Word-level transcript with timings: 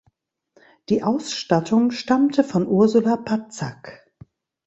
Die 0.89 1.03
Ausstattung 1.03 1.91
stammte 1.91 2.43
von 2.43 2.65
Ursula 2.65 3.17
Patzak. 3.17 4.11